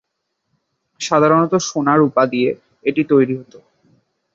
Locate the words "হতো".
3.39-3.57